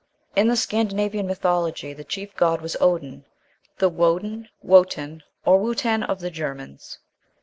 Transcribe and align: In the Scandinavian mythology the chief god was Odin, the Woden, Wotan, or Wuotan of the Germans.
In 0.35 0.47
the 0.47 0.55
Scandinavian 0.55 1.27
mythology 1.27 1.93
the 1.93 2.03
chief 2.03 2.35
god 2.35 2.59
was 2.59 2.75
Odin, 2.81 3.23
the 3.77 3.87
Woden, 3.87 4.49
Wotan, 4.63 5.21
or 5.45 5.59
Wuotan 5.59 6.01
of 6.01 6.21
the 6.21 6.31
Germans. 6.31 6.97